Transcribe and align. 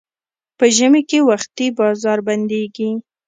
په 0.57 0.65
ژمي 0.75 1.01
کې 1.09 1.19
وختي 1.29 1.67
بازار 1.79 2.19
بندېږي. 2.27 2.89